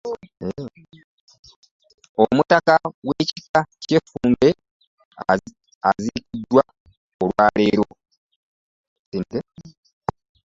Omutaka 2.23 2.75
w'ekika 3.07 3.59
ky'e 3.83 3.99
Ffumbe 4.05 4.49
aziikiddwa 5.89 6.63
olwa 7.23 7.45
leero 7.57 7.85